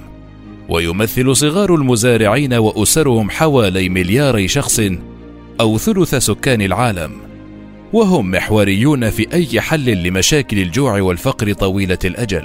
ويمثل 0.68 1.36
صغار 1.36 1.74
المزارعين 1.74 2.54
وأسرهم 2.54 3.30
حوالي 3.30 3.88
ملياري 3.88 4.48
شخص 4.48 4.80
أو 5.60 5.78
ثلث 5.78 6.14
سكان 6.14 6.62
العالم. 6.62 7.29
وهم 7.92 8.30
محوريون 8.30 9.10
في 9.10 9.26
أي 9.32 9.60
حل 9.60 10.02
لمشاكل 10.02 10.58
الجوع 10.58 11.00
والفقر 11.00 11.52
طويلة 11.52 11.98
الأجل. 12.04 12.44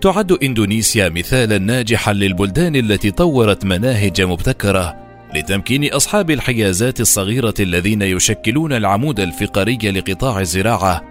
تعد 0.00 0.32
إندونيسيا 0.32 1.08
مثالا 1.08 1.58
ناجحا 1.58 2.12
للبلدان 2.12 2.76
التي 2.76 3.10
طورت 3.10 3.64
مناهج 3.64 4.22
مبتكرة 4.22 4.96
لتمكين 5.34 5.92
أصحاب 5.92 6.30
الحيازات 6.30 7.00
الصغيرة 7.00 7.54
الذين 7.60 8.02
يشكلون 8.02 8.72
العمود 8.72 9.20
الفقري 9.20 9.76
لقطاع 9.76 10.40
الزراعة 10.40 11.04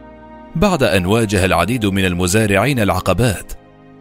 بعد 0.56 0.84
أن 0.84 1.06
واجه 1.06 1.46
العديد 1.46 1.86
من 1.86 2.06
المزارعين 2.06 2.80
العقبات 2.80 3.54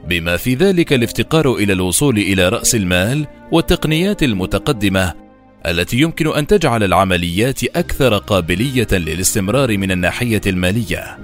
بما 0.09 0.37
في 0.37 0.55
ذلك 0.55 0.93
الافتقار 0.93 1.55
إلى 1.55 1.73
الوصول 1.73 2.19
إلى 2.19 2.49
رأس 2.49 2.75
المال 2.75 3.27
والتقنيات 3.53 4.23
المتقدمة 4.23 5.26
التي 5.67 5.97
يمكن 5.97 6.37
أن 6.37 6.47
تجعل 6.47 6.83
العمليات 6.83 7.65
أكثر 7.65 8.19
قابلية 8.19 8.87
للاستمرار 8.93 9.79
من 9.79 9.91
الناحية 9.91 10.41
المالية. 10.47 11.19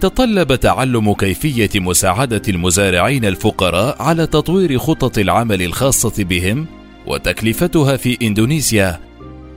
تطلب 0.00 0.54
تعلم 0.54 1.12
كيفية 1.12 1.70
مساعدة 1.74 2.42
المزارعين 2.48 3.24
الفقراء 3.24 4.02
على 4.02 4.26
تطوير 4.26 4.78
خطط 4.78 5.18
العمل 5.18 5.62
الخاصة 5.62 6.24
بهم 6.24 6.66
وتكلفتها 7.06 7.96
في 7.96 8.18
إندونيسيا 8.22 9.00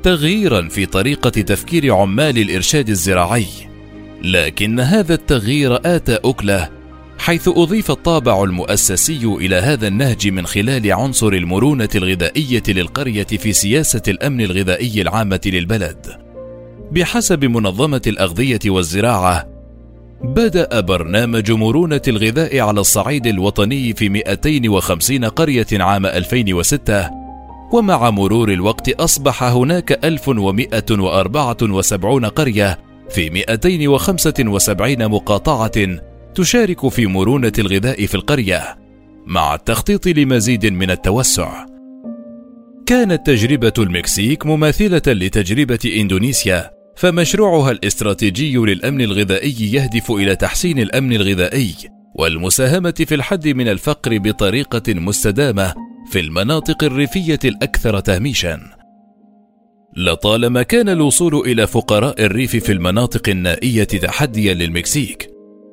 تغييرا 0.04 0.70
في 0.70 0.86
طريقة 0.86 1.30
تفكير 1.30 1.94
عمال 1.94 2.38
الإرشاد 2.38 2.90
الزراعي. 2.90 3.46
لكن 4.22 4.80
هذا 4.80 5.14
التغيير 5.14 5.76
آتى 5.76 6.20
أكلة 6.26 6.70
حيث 7.24 7.48
أضيف 7.48 7.92
الطابع 7.92 8.44
المؤسسي 8.44 9.26
إلى 9.26 9.56
هذا 9.56 9.88
النهج 9.88 10.28
من 10.28 10.46
خلال 10.46 10.94
عنصر 10.94 11.28
المرونة 11.28 11.90
الغذائية 11.96 12.64
للقرية 12.68 13.24
في 13.24 13.54
سياسة 13.54 14.02
الأمن 14.08 14.42
الغذائي 14.42 15.02
العامة 15.02 15.40
للبلد. 15.46 16.08
بحسب 16.92 17.46
منظمة 17.46 18.02
الأغذية 18.08 18.60
والزراعة، 18.66 19.48
بدأ 20.24 20.80
برنامج 20.80 21.52
مرونة 21.52 22.02
الغذاء 22.08 22.60
على 22.60 22.80
الصعيد 22.80 23.28
الوطني 23.28 23.94
في 23.94 24.10
250 24.10 25.26
قرية 25.26 25.68
عام 25.74 26.06
2006 26.06 27.10
ومع 27.74 28.10
مرور 28.10 28.52
الوقت 28.52 28.90
أصبح 28.90 29.44
هناك 29.44 30.06
1174 30.06 32.26
قرية 32.26 32.80
في 33.10 33.30
275 33.30 35.08
مقاطعة 35.08 36.04
تشارك 36.34 36.88
في 36.88 37.08
مرونة 37.08 37.52
الغذاء 37.60 38.06
في 38.06 38.16
القرية 38.16 38.78
مع 39.26 39.56
التخطيط 39.56 40.08
لمزيد 40.08 40.66
من 40.66 40.92
التوسع. 40.92 41.66
كانت 42.86 43.28
تجربة 43.28 43.74
المكسيك 43.80 44.46
مماثلة 44.46 45.02
لتجربة 45.08 45.80
إندونيسيا، 45.86 46.72
فمشروعها 46.96 47.72
الاستراتيجي 47.72 48.58
للأمن 48.58 49.02
الغذائي 49.02 49.74
يهدف 49.74 50.12
إلى 50.12 50.36
تحسين 50.36 50.80
الأمن 50.80 51.14
الغذائي 51.14 51.74
والمساهمة 52.16 52.94
في 53.08 53.16
الحد 53.16 53.48
من 53.48 53.68
الفقر 53.68 54.18
بطريقة 54.18 54.94
مستدامة 54.94 55.74
في 56.12 56.20
المناطق 56.20 56.84
الريفية 56.84 57.40
الأكثر 57.46 58.00
تهميشًا. 58.00 58.60
لطالما 59.98 60.64
كان 60.64 60.90
الوصول 60.90 61.36
إلى 61.36 61.68
فقراء 61.68 62.26
الريف 62.26 62.56
في 62.56 62.72
المناطق 62.72 63.30
النائية 63.30 63.84
تحديا 63.84 64.54
للمكسيك، 64.54 65.30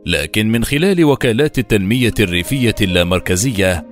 لكن 0.07 0.53
من 0.53 0.65
خلال 0.65 1.05
وكالات 1.05 1.59
التنمية 1.59 2.15
الريفية 2.21 2.75
اللامركزية 2.81 3.87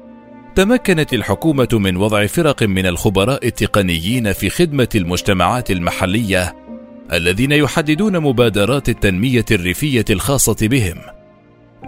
تمكنت 0.55 1.15
الحكومة 1.15 1.69
من 1.73 1.97
وضع 1.97 2.27
فرق 2.27 2.63
من 2.63 2.87
الخبراء 2.87 3.47
التقنيين 3.47 4.33
في 4.33 4.51
خدمة 4.51 4.89
المجتمعات 4.95 5.71
المحلية 5.71 6.57
الذين 7.13 7.53
يحددون 7.53 8.19
مبادرات 8.21 8.89
التنمية 8.89 9.45
الريفية 9.51 10.05
الخاصة 10.11 10.57
بهم 10.63 10.99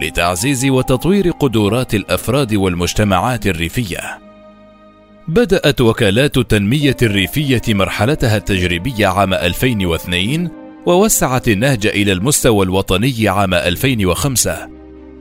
لتعزيز 0.01 0.65
وتطوير 0.65 1.31
قدرات 1.31 1.95
الأفراد 1.95 2.55
والمجتمعات 2.55 3.47
الريفية. 3.47 4.19
بدأت 5.27 5.81
وكالات 5.81 6.37
التنمية 6.37 6.97
الريفية 7.01 7.61
مرحلتها 7.67 8.37
التجريبية 8.37 9.07
عام 9.07 9.33
2002 9.33 10.60
ووسعت 10.85 11.47
النهج 11.47 11.87
إلى 11.87 12.11
المستوى 12.11 12.65
الوطني 12.65 13.27
عام 13.27 13.53
2005 13.53 14.69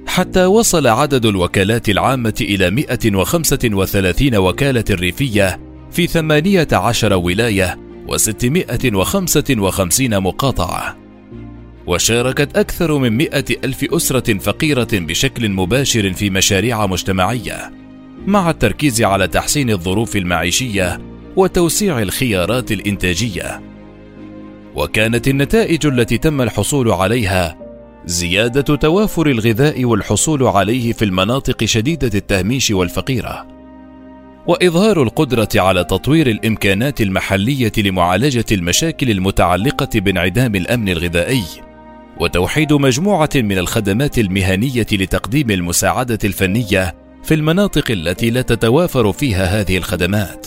حتى 0.07 0.45
وصل 0.45 0.87
عدد 0.87 1.26
الوكالات 1.26 1.88
العامة 1.88 2.35
إلى 2.40 2.71
135 2.71 4.37
وكالة 4.37 4.85
ريفية 4.90 5.61
في 5.90 6.07
18 6.07 7.14
ولاية 7.14 7.79
و655 8.09 10.00
مقاطعة. 10.00 10.97
وشاركت 11.87 12.57
أكثر 12.57 12.99
من 12.99 13.17
مئة 13.17 13.45
ألف 13.64 13.85
أسرة 13.85 14.38
فقيرة 14.38 14.88
بشكل 14.93 15.49
مباشر 15.49 16.12
في 16.12 16.31
مشاريع 16.31 16.87
مجتمعية 16.87 17.73
مع 18.26 18.50
التركيز 18.50 19.02
على 19.02 19.29
تحسين 19.29 19.71
الظروف 19.71 20.17
المعيشية 20.17 21.00
وتوسيع 21.37 22.02
الخيارات 22.02 22.73
الإنتاجية. 22.73 23.61
وكانت 24.81 25.29
النتائج 25.29 25.87
التي 25.87 26.19
تم 26.19 26.41
الحصول 26.41 26.91
عليها 26.91 27.57
زيادة 28.05 28.77
توافر 28.77 29.27
الغذاء 29.27 29.85
والحصول 29.85 30.43
عليه 30.43 30.93
في 30.93 31.05
المناطق 31.05 31.65
شديدة 31.65 32.11
التهميش 32.15 32.71
والفقيرة. 32.71 33.47
وإظهار 34.47 35.03
القدرة 35.03 35.49
على 35.55 35.85
تطوير 35.85 36.27
الإمكانات 36.27 37.01
المحلية 37.01 37.73
لمعالجة 37.79 38.45
المشاكل 38.53 39.11
المتعلقة 39.11 40.01
بانعدام 40.01 40.55
الأمن 40.55 40.89
الغذائي 40.89 41.45
وتوحيد 42.21 42.73
مجموعة 42.73 43.31
من 43.35 43.59
الخدمات 43.59 44.19
المهنية 44.19 44.87
لتقديم 44.93 45.51
المساعدة 45.51 46.19
الفنية 46.25 46.95
في 47.23 47.35
المناطق 47.35 47.91
التي 47.91 48.31
لا 48.31 48.43
تتوافر 48.43 49.13
فيها 49.13 49.61
هذه 49.61 49.77
الخدمات. 49.77 50.47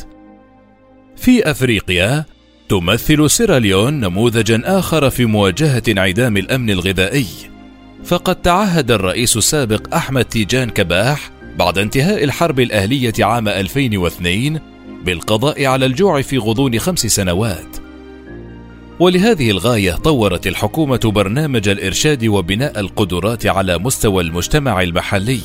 في 1.16 1.52
أفريقيا 1.52 2.25
تمثل 2.70 3.29
سيراليون 3.29 4.00
نموذجا 4.00 4.62
آخر 4.65 5.10
في 5.10 5.25
مواجهة 5.25 5.84
انعدام 5.88 6.38
الأمن 6.38 6.70
الغذائي. 6.70 7.25
فقد 8.05 8.36
تعهد 8.36 8.91
الرئيس 8.91 9.38
السابق 9.38 9.96
أحمد 9.96 10.25
تيجان 10.25 10.70
كباح 10.70 11.32
بعد 11.60 11.77
انتهاء 11.77 12.24
الحرب 12.24 12.60
الأهلية 12.60 13.13
عام 13.20 13.48
2002 13.48 14.60
بالقضاء 15.05 15.65
على 15.65 15.86
الجوع 15.86 16.22
في 16.22 16.38
غضون 16.38 16.79
خمس 16.79 17.00
سنوات. 17.00 17.77
ولهذه 19.00 19.51
الغاية 19.51 19.91
طورت 19.91 20.48
الحكومة 20.48 21.00
برنامج 21.03 21.70
الإرشاد 21.70 22.25
وبناء 22.25 22.79
القدرات 22.79 23.46
على 23.46 23.77
مستوى 23.77 24.24
المجتمع 24.24 24.82
المحلي 24.82 25.39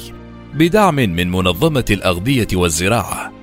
بدعم 0.54 0.94
من 0.94 1.30
منظمة 1.30 1.84
الأغذية 1.90 2.48
والزراعة. 2.54 3.37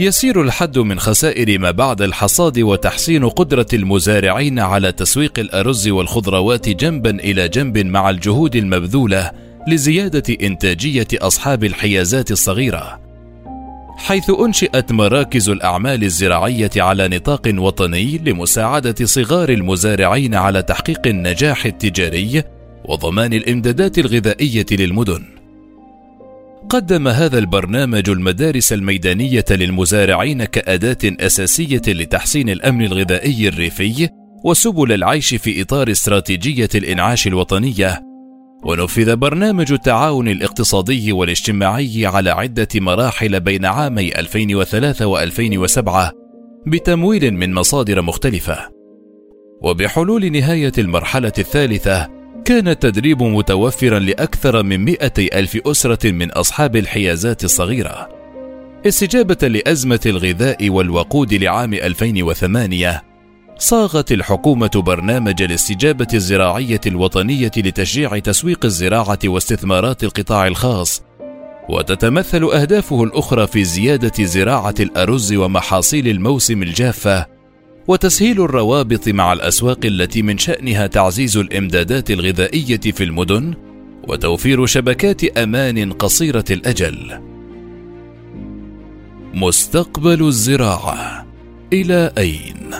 يسير 0.00 0.42
الحد 0.42 0.78
من 0.78 1.00
خسائر 1.00 1.58
ما 1.58 1.70
بعد 1.70 2.02
الحصاد 2.02 2.58
وتحسين 2.58 3.28
قدرة 3.28 3.66
المزارعين 3.72 4.58
على 4.58 4.92
تسويق 4.92 5.38
الأرز 5.38 5.88
والخضروات 5.88 6.68
جنبا 6.68 7.10
إلى 7.10 7.48
جنب 7.48 7.78
مع 7.78 8.10
الجهود 8.10 8.56
المبذولة 8.56 9.30
لزيادة 9.68 10.36
إنتاجية 10.42 11.06
أصحاب 11.14 11.64
الحيازات 11.64 12.30
الصغيرة. 12.30 13.00
حيث 13.96 14.30
أنشئت 14.30 14.92
مراكز 14.92 15.48
الأعمال 15.48 16.04
الزراعية 16.04 16.70
على 16.76 17.08
نطاق 17.08 17.52
وطني 17.56 18.18
لمساعدة 18.18 19.06
صغار 19.06 19.48
المزارعين 19.48 20.34
على 20.34 20.62
تحقيق 20.62 21.06
النجاح 21.06 21.66
التجاري 21.66 22.42
وضمان 22.84 23.32
الإمدادات 23.32 23.98
الغذائية 23.98 24.66
للمدن. 24.70 25.39
قدم 26.70 27.08
هذا 27.08 27.38
البرنامج 27.38 28.10
المدارس 28.10 28.72
الميدانية 28.72 29.44
للمزارعين 29.50 30.44
كأداة 30.44 30.98
أساسية 31.04 31.82
لتحسين 31.88 32.48
الأمن 32.50 32.84
الغذائي 32.84 33.48
الريفي 33.48 34.08
وسبل 34.44 34.92
العيش 34.92 35.34
في 35.34 35.62
إطار 35.62 35.90
استراتيجية 35.90 36.68
الإنعاش 36.74 37.26
الوطنية 37.26 38.00
ونفذ 38.64 39.16
برنامج 39.16 39.72
التعاون 39.72 40.28
الاقتصادي 40.28 41.12
والاجتماعي 41.12 42.06
على 42.06 42.30
عدة 42.30 42.68
مراحل 42.74 43.40
بين 43.40 43.64
عامي 43.64 44.18
2003 44.18 45.14
و2007 45.14 46.12
بتمويل 46.66 47.34
من 47.34 47.54
مصادر 47.54 48.02
مختلفة. 48.02 48.58
وبحلول 49.62 50.32
نهاية 50.32 50.72
المرحلة 50.78 51.32
الثالثة 51.38 52.19
كان 52.50 52.68
التدريب 52.68 53.22
متوفرا 53.22 53.98
لأكثر 53.98 54.62
من 54.62 54.84
مئة 54.84 55.38
ألف 55.38 55.58
أسرة 55.66 56.10
من 56.10 56.30
أصحاب 56.30 56.76
الحيازات 56.76 57.44
الصغيرة. 57.44 58.08
استجابة 58.86 59.48
لأزمة 59.48 60.00
الغذاء 60.06 60.70
والوقود 60.70 61.34
لعام 61.34 61.74
2008 61.74 63.02
صاغت 63.58 64.12
الحكومة 64.12 64.70
برنامج 64.74 65.42
الاستجابة 65.42 66.06
الزراعية 66.14 66.80
الوطنية 66.86 67.50
لتشجيع 67.56 68.18
تسويق 68.18 68.64
الزراعة 68.64 69.18
واستثمارات 69.24 70.04
القطاع 70.04 70.46
الخاص، 70.46 71.02
وتتمثل 71.68 72.44
أهدافه 72.44 73.04
الأخرى 73.04 73.46
في 73.46 73.64
زيادة 73.64 74.24
زراعة 74.24 74.74
الأرز 74.80 75.32
ومحاصيل 75.32 76.08
الموسم 76.08 76.62
الجافة، 76.62 77.26
وتسهيل 77.88 78.42
الروابط 78.42 79.08
مع 79.08 79.32
الأسواق 79.32 79.78
التي 79.84 80.22
من 80.22 80.38
شأنها 80.38 80.86
تعزيز 80.86 81.36
الإمدادات 81.36 82.10
الغذائية 82.10 82.80
في 82.80 83.04
المدن، 83.04 83.54
وتوفير 84.08 84.66
شبكات 84.66 85.24
أمان 85.24 85.92
قصيرة 85.92 86.44
الأجل. 86.50 87.20
مستقبل 89.34 90.26
الزراعة 90.26 91.26
إلى 91.72 92.12
أين؟ 92.18 92.70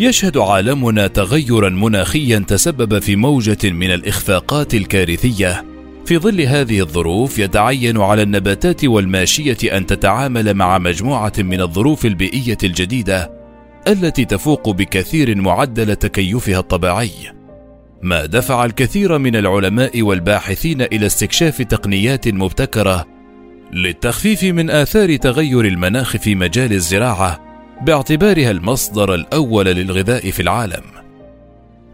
يشهد 0.00 0.38
عالمنا 0.38 1.06
تغيرا 1.06 1.68
مناخيا 1.68 2.38
تسبب 2.38 2.98
في 2.98 3.16
موجة 3.16 3.70
من 3.70 3.90
الإخفاقات 3.90 4.74
الكارثية 4.74 5.64
في 6.06 6.18
ظل 6.18 6.40
هذه 6.40 6.80
الظروف 6.80 7.38
يتعين 7.38 7.98
على 7.98 8.22
النباتات 8.22 8.84
والماشية 8.84 9.76
أن 9.76 9.86
تتعامل 9.86 10.54
مع 10.54 10.78
مجموعة 10.78 11.32
من 11.38 11.60
الظروف 11.60 12.06
البيئية 12.06 12.58
الجديدة 12.64 13.39
التي 13.88 14.24
تفوق 14.24 14.70
بكثير 14.70 15.36
معدل 15.36 15.96
تكيفها 15.96 16.58
الطبيعي. 16.58 17.10
ما 18.02 18.26
دفع 18.26 18.64
الكثير 18.64 19.18
من 19.18 19.36
العلماء 19.36 20.02
والباحثين 20.02 20.82
إلى 20.82 21.06
استكشاف 21.06 21.62
تقنيات 21.62 22.28
مبتكرة 22.28 23.06
للتخفيف 23.72 24.44
من 24.44 24.70
آثار 24.70 25.16
تغير 25.16 25.60
المناخ 25.60 26.16
في 26.16 26.34
مجال 26.34 26.72
الزراعة 26.72 27.40
باعتبارها 27.82 28.50
المصدر 28.50 29.14
الأول 29.14 29.66
للغذاء 29.66 30.30
في 30.30 30.42
العالم. 30.42 30.82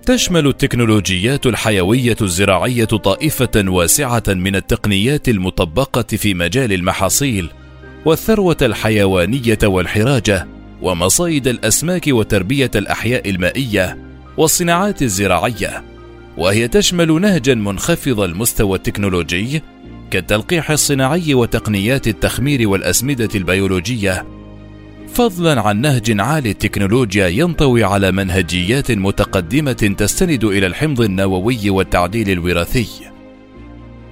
تشمل 0.07 0.47
التكنولوجيات 0.47 1.47
الحيوية 1.47 2.17
الزراعية 2.23 2.85
طائفة 2.85 3.65
واسعة 3.67 4.23
من 4.29 4.57
التقنيات 4.57 5.29
المطبقة 5.29 6.17
في 6.17 6.35
مجال 6.35 6.73
المحاصيل 6.73 7.51
والثروة 8.05 8.57
الحيوانية 8.63 9.59
والحراجة 9.65 10.56
ومصايد 10.87 11.49
الأسماك 11.49 12.05
وتربية 12.09 12.71
الأحياء 12.75 13.31
المائية 13.31 13.99
والصناعات 14.37 15.03
الزراعية 15.03 15.85
وهي 16.37 16.69
تشمل 16.69 17.21
نهجا 17.21 17.55
منخفض 17.55 18.21
المستوى 18.21 18.79
التكنولوجي 18.79 19.63
كالتلقيح 20.11 20.71
الصناعي 20.71 21.35
وتقنيات 21.35 22.09
التخمير 22.09 22.69
والأسمدة 22.69 23.29
البيولوجية 23.35 24.27
فضلا 25.15 25.61
عن 25.61 25.81
نهج 25.81 26.21
عالي 26.21 26.51
التكنولوجيا 26.51 27.29
ينطوي 27.29 27.85
على 27.85 28.13
منهجيات 28.13 28.93
متقدمة 28.93 29.73
تستند 29.73 30.45
إلى 30.45 30.67
الحمض 30.67 31.01
النووي 31.01 31.71
والتعديل 31.71 32.31
الوراثي. 32.31 32.87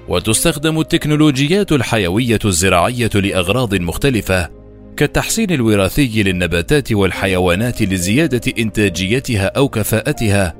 وتستخدم 0.09 0.81
التكنولوجيات 0.81 1.73
الحيوية 1.73 2.39
الزراعية 2.45 3.11
لأغراض 3.15 3.75
مختلفة 3.75 4.64
كالتحسين 4.97 5.51
الوراثي 5.51 6.23
للنباتات 6.23 6.93
والحيوانات 6.93 7.83
لزيادة 7.83 8.53
إنتاجيتها 8.59 9.47
أو 9.57 9.69
كفاءتها 9.69 10.55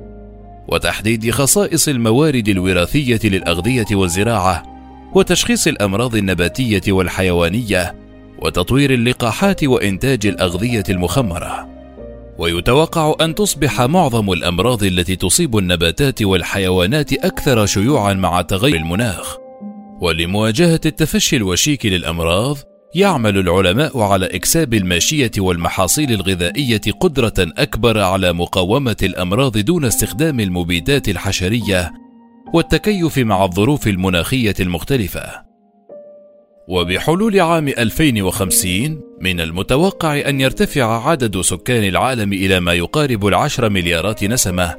وتحديد 0.67 1.31
خصائص 1.31 1.87
الموارد 1.87 2.49
الوراثية 2.49 3.19
للأغذية 3.23 3.85
والزراعة 3.91 4.63
وتشخيص 5.13 5.67
الأمراض 5.67 6.15
النباتية 6.15 6.81
والحيوانية 6.87 7.95
وتطوير 8.39 8.93
اللقاحات 8.93 9.63
وإنتاج 9.63 10.27
الأغذية 10.27 10.83
المخمرة. 10.89 11.69
ويتوقع 12.37 13.15
أن 13.21 13.35
تصبح 13.35 13.81
معظم 13.81 14.31
الأمراض 14.31 14.83
التي 14.83 15.15
تصيب 15.15 15.57
النباتات 15.57 16.21
والحيوانات 16.21 17.13
أكثر 17.13 17.65
شيوعا 17.65 18.13
مع 18.13 18.41
تغير 18.41 18.75
المناخ. 18.75 19.37
ولمواجهة 20.01 20.81
التفشي 20.85 21.35
الوشيك 21.35 21.85
للأمراض 21.85 22.57
يعمل 22.95 23.37
العلماء 23.37 23.99
على 23.99 24.25
إكساب 24.25 24.73
الماشية 24.73 25.31
والمحاصيل 25.37 26.11
الغذائية 26.11 26.81
قدرة 26.99 27.33
أكبر 27.39 27.99
على 27.99 28.33
مقاومة 28.33 28.97
الأمراض 29.03 29.57
دون 29.57 29.85
استخدام 29.85 30.39
المبيدات 30.39 31.09
الحشرية 31.09 31.93
والتكيف 32.53 33.17
مع 33.17 33.45
الظروف 33.45 33.87
المناخية 33.87 34.53
المختلفة. 34.59 35.45
وبحلول 36.67 37.39
عام 37.39 37.67
2050 37.67 39.01
من 39.21 39.39
المتوقع 39.39 40.29
أن 40.29 40.41
يرتفع 40.41 41.09
عدد 41.09 41.41
سكان 41.41 41.83
العالم 41.83 42.33
إلى 42.33 42.59
ما 42.59 42.73
يقارب 42.73 43.27
العشر 43.27 43.69
مليارات 43.69 44.23
نسمة 44.23 44.75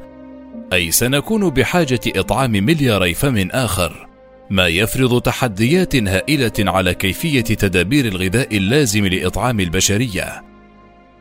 أي 0.72 0.90
سنكون 0.90 1.50
بحاجة 1.50 2.00
إطعام 2.06 2.50
ملياري 2.50 3.14
فم 3.14 3.50
آخر. 3.50 4.05
ما 4.50 4.66
يفرض 4.66 5.20
تحديات 5.20 5.96
هائلة 5.96 6.52
على 6.58 6.94
كيفية 6.94 7.40
تدابير 7.40 8.04
الغذاء 8.04 8.56
اللازم 8.56 9.06
لإطعام 9.06 9.60
البشرية 9.60 10.42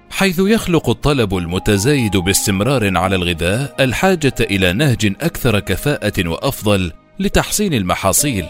حيث 0.09 0.39
يخلق 0.39 0.89
الطلب 0.89 1.37
المتزايد 1.37 2.17
باستمرار 2.17 2.97
على 2.97 3.15
الغذاء 3.15 3.75
الحاجة 3.79 4.33
إلى 4.41 4.73
نهج 4.73 5.13
أكثر 5.21 5.59
كفاءة 5.59 6.27
وأفضل 6.29 6.91
لتحسين 7.19 7.73
المحاصيل 7.73 8.45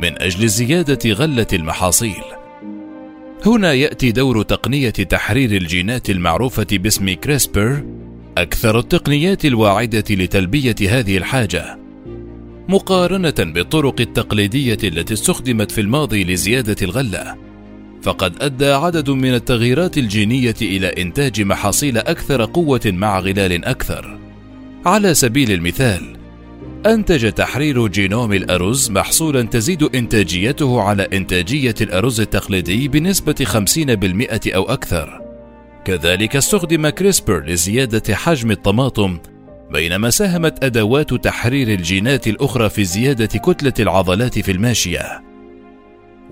من 0.00 0.22
أجل 0.22 0.48
زيادة 0.48 1.10
غلة 1.12 1.46
المحاصيل. 1.52 2.22
هنا 3.46 3.72
يأتي 3.72 4.12
دور 4.12 4.42
تقنية 4.42 4.90
تحرير 4.90 5.50
الجينات 5.50 6.10
المعروفة 6.10 6.66
باسم 6.72 7.14
كريسبر 7.14 7.84
أكثر 8.38 8.78
التقنيات 8.78 9.44
الواعدة 9.44 10.04
لتلبية 10.10 10.76
هذه 10.88 11.16
الحاجة. 11.16 11.85
مقارنة 12.68 13.34
بالطرق 13.38 14.00
التقليدية 14.00 14.78
التي 14.84 15.14
استخدمت 15.14 15.70
في 15.70 15.80
الماضي 15.80 16.24
لزيادة 16.24 16.76
الغلة 16.82 17.36
فقد 18.02 18.42
أدى 18.42 18.72
عدد 18.72 19.10
من 19.10 19.34
التغييرات 19.34 19.98
الجينية 19.98 20.54
إلى 20.62 20.86
إنتاج 20.86 21.42
محاصيل 21.42 21.98
أكثر 21.98 22.44
قوة 22.44 22.80
مع 22.86 23.18
غلال 23.18 23.64
أكثر 23.64 24.18
على 24.86 25.14
سبيل 25.14 25.52
المثال 25.52 26.16
أنتج 26.86 27.32
تحرير 27.32 27.86
جينوم 27.86 28.32
الأرز 28.32 28.90
محصولا 28.90 29.42
تزيد 29.42 29.82
إنتاجيته 29.82 30.80
على 30.80 31.02
إنتاجية 31.12 31.74
الأرز 31.80 32.20
التقليدي 32.20 32.88
بنسبة 32.88 33.34
50% 33.44 34.54
أو 34.54 34.62
أكثر. 34.62 35.20
كذلك 35.84 36.36
استخدم 36.36 36.88
كريسبر 36.88 37.44
لزيادة 37.44 38.14
حجم 38.14 38.50
الطماطم 38.50 39.18
بينما 39.70 40.10
ساهمت 40.10 40.64
أدوات 40.64 41.14
تحرير 41.14 41.68
الجينات 41.68 42.26
الأخرى 42.26 42.68
في 42.68 42.84
زيادة 42.84 43.26
كتلة 43.26 43.72
العضلات 43.80 44.38
في 44.38 44.52
الماشية. 44.52 45.22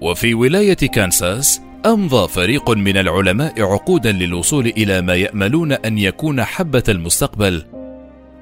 وفي 0.00 0.34
ولاية 0.34 0.74
كانساس 0.74 1.60
أمضى 1.86 2.28
فريق 2.28 2.70
من 2.70 2.96
العلماء 2.96 3.62
عقودا 3.62 4.12
للوصول 4.12 4.66
إلى 4.66 5.00
ما 5.00 5.14
يأملون 5.14 5.72
أن 5.72 5.98
يكون 5.98 6.44
حبة 6.44 6.82
المستقبل 6.88 7.64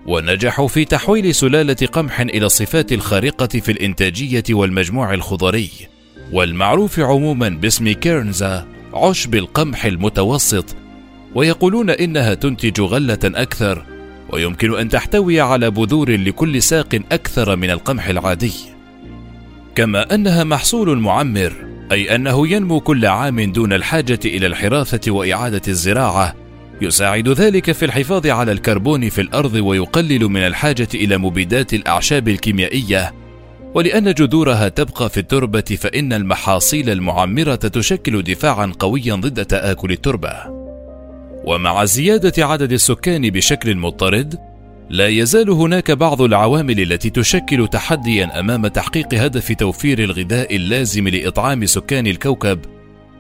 ونجحوا 0.07 0.69
في 0.69 0.85
تحويل 0.85 1.35
سلالة 1.35 1.77
قمح 1.93 2.21
إلى 2.21 2.47
الصفات 2.47 2.93
الخارقة 2.93 3.47
في 3.47 3.73
الإنتاجية 3.73 4.45
والمجموع 4.51 5.15
الخضري 5.15 5.71
والمعروف 6.33 7.01
عموما 7.01 7.49
باسم 7.49 7.93
كيرنزا 7.93 8.67
عشب 8.95 9.35
القمح 9.35 9.85
المتوسط 9.85 10.77
ويقولون 11.35 11.91
إنها 11.91 12.35
تنتج 12.35 12.81
غلة 12.81 13.19
أكثر 13.25 13.92
ويمكن 14.33 14.79
أن 14.79 14.89
تحتوي 14.89 15.41
على 15.41 15.71
بذور 15.71 16.11
لكل 16.11 16.63
ساق 16.63 17.01
أكثر 17.13 17.57
من 17.57 17.71
القمح 17.71 18.09
العادي. 18.09 18.53
كما 19.75 20.15
أنها 20.15 20.45
محصول 20.45 20.99
معمر 20.99 21.53
أي 21.93 22.15
أنه 22.15 22.49
ينمو 22.49 22.81
كل 22.81 23.07
عام 23.07 23.41
دون 23.53 23.73
الحاجة 23.73 24.21
إلى 24.25 24.47
الحراثة 24.47 25.13
وإعادة 25.13 25.63
الزراعة. 25.69 26.35
يساعد 26.83 27.29
ذلك 27.29 27.73
في 27.73 27.85
الحفاظ 27.85 28.27
على 28.27 28.53
الكربون 28.53 29.09
في 29.09 29.21
الأرض 29.21 29.55
ويقلل 29.55 30.25
من 30.25 30.41
الحاجة 30.41 30.89
إلى 30.95 31.19
مبيدات 31.19 31.75
الأعشاب 31.75 32.29
الكيميائية. 32.29 33.15
ولأن 33.75 34.15
جذورها 34.15 34.69
تبقى 34.69 35.11
في 35.11 35.21
التربة 35.21 35.79
فإن 35.81 36.13
المحاصيل 36.13 36.91
المعمرة 36.91 37.55
تشكل 37.55 38.23
دفاعا 38.23 38.73
قويا 38.79 39.15
ضد 39.15 39.45
تآكل 39.45 39.93
التربة. 39.93 40.62
ومع 41.45 41.85
زيادة 41.85 42.47
عدد 42.47 42.73
السكان 42.73 43.31
بشكل 43.31 43.77
مضطرد 43.77 44.39
لا 44.91 45.09
يزال 45.09 45.51
هناك 45.51 45.91
بعض 45.91 46.23
العوامل 46.23 46.81
التي 46.81 47.11
تشكل 47.11 47.69
تحديا 47.69 48.41
أمام 48.41 48.67
تحقيق 48.67 49.15
هدف 49.15 49.53
توفير 49.53 49.99
الغذاء 49.99 50.57
اللازم 50.57 51.09
لإطعام 51.09 51.67
سكان 51.67 52.07
الكوكب 52.07 52.61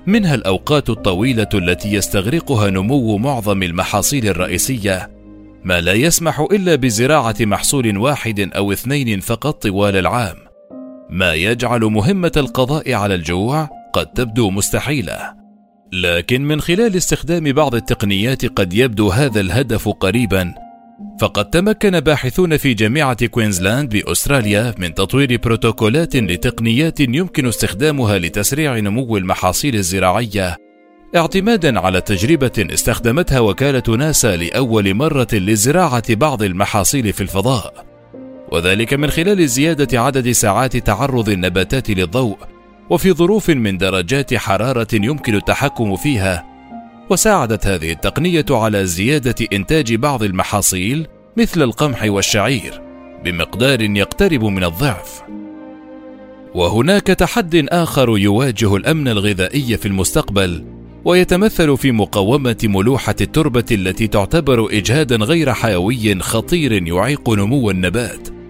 منها 0.07 0.35
الأوقات 0.35 0.91
الطويلة 0.91 1.49
التي 1.55 1.93
يستغرقها 1.93 2.71
نمو 2.71 3.19
معظم 3.19 3.63
المحاصيل 3.63 4.29
الرئيسية. 4.29 5.11
ما 5.65 5.81
لا 5.81 5.93
يسمح 5.93 6.41
إلا 6.41 6.75
بزراعة 6.75 7.37
محصول 7.41 7.99
واحد 7.99 8.51
أو 8.57 8.73
اثنين 8.73 9.21
فقط 9.21 9.63
طوال 9.63 9.97
العام. 9.97 10.37
ما 11.11 11.35
يجعل 11.35 11.81
مهمة 11.81 12.33
القضاء 12.37 12.93
على 12.93 13.15
الجوع 13.15 13.69
قد 13.93 14.07
تبدو 14.07 14.51
مستحيلة. 14.51 15.42
لكن 15.93 16.43
من 16.43 16.61
خلال 16.61 16.97
استخدام 16.97 17.53
بعض 17.53 17.75
التقنيات 17.75 18.47
قد 18.47 18.73
يبدو 18.73 19.09
هذا 19.09 19.41
الهدف 19.41 19.89
قريبا. 19.89 20.55
فقد 21.21 21.51
تمكن 21.51 22.01
باحثون 22.01 22.57
في 22.57 22.75
جامعة 22.75 23.27
كوينزلاند 23.27 23.97
بأستراليا 23.97 24.75
من 24.79 24.95
تطوير 24.95 25.41
بروتوكولات 25.45 26.17
لتقنيات 26.17 27.01
يمكن 27.01 27.47
استخدامها 27.47 28.19
لتسريع 28.19 28.79
نمو 28.79 29.17
المحاصيل 29.17 29.75
الزراعية. 29.75 30.57
اعتمادا 31.17 31.81
على 31.81 32.01
تجربة 32.01 32.53
استخدمتها 32.59 33.41
وكالة 33.41 33.97
ناسا 33.97 34.37
لأول 34.37 34.95
مرة 34.95 35.29
لزراعة 35.33 36.15
بعض 36.15 36.43
المحاصيل 36.43 37.13
في 37.13 37.21
الفضاء. 37.21 37.87
وذلك 38.53 38.95
من 38.95 39.11
خلال 39.11 39.49
زيادة 39.49 40.01
عدد 40.01 40.31
ساعات 40.31 40.77
تعرض 40.77 41.29
النباتات 41.29 41.91
للضوء 41.91 42.52
وفي 42.91 43.13
ظروف 43.13 43.51
من 43.51 43.79
درجات 43.79 44.35
حرارة 44.35 44.89
يمكن 44.93 45.35
التحكم 45.35 45.97
فيها 45.97 46.53
وساعدت 47.11 47.67
هذه 47.67 47.93
التقنية 47.93 48.45
على 48.51 48.87
زيادة 48.87 49.35
إنتاج 49.53 49.95
بعض 49.95 50.23
المحاصيل 50.23 51.07
مثل 51.37 51.63
القمح 51.63 52.05
والشعير 52.05 52.83
بمقدار 53.25 53.81
يقترب 53.81 54.45
من 54.45 54.65
الضعف. 54.65 55.23
وهناك 56.55 57.07
تحد 57.07 57.67
آخر 57.69 58.19
يواجه 58.19 58.77
الأمن 58.77 59.09
الغذائي 59.09 59.77
في 59.77 59.87
المستقبل 59.87 60.65
ويتمثل 61.05 61.77
في 61.77 61.93
مقاومة 61.93 62.57
ملوحة 62.65 63.15
التربة 63.21 63.65
التي 63.73 64.07
تعتبر 64.07 64.79
إجهادا 64.79 65.17
غير 65.17 65.53
حيوي 65.53 66.21
خطير 66.21 66.87
يعيق 66.87 67.31
نمو 67.31 67.71
النبات. 67.71 68.42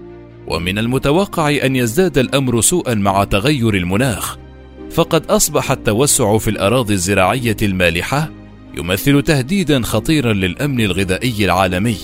ومن 0.52 0.78
المتوقع 0.78 1.50
أن 1.64 1.76
يزداد 1.76 2.18
الأمر 2.18 2.60
سوءا 2.60 2.94
مع 2.94 3.24
تغير 3.24 3.74
المناخ، 3.74 4.38
فقد 4.90 5.26
أصبح 5.26 5.70
التوسع 5.70 6.38
في 6.38 6.50
الأراضي 6.50 6.94
الزراعية 6.94 7.56
المالحة 7.62 8.30
يمثل 8.78 9.22
تهديدا 9.22 9.82
خطيرا 9.82 10.32
للأمن 10.32 10.80
الغذائي 10.80 11.44
العالمي 11.44 11.96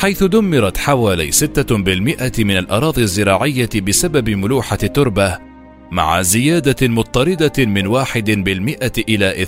حيث 0.00 0.24
دمرت 0.24 0.76
حوالي 0.76 1.32
6% 1.32 2.44
من 2.44 2.56
الأراضي 2.56 3.02
الزراعية 3.02 3.70
بسبب 3.74 4.30
ملوحة 4.30 4.78
التربة 4.82 5.38
مع 5.90 6.22
زيادة 6.22 6.88
مضطردة 6.88 7.64
من 7.64 7.86
1% 7.86 9.02
إلى 9.08 9.46